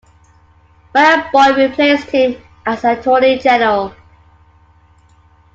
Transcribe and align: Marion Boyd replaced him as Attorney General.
Marion 0.95 1.29
Boyd 1.31 1.57
replaced 1.57 2.07
him 2.09 2.41
as 2.65 2.83
Attorney 2.83 3.37
General. 3.37 3.93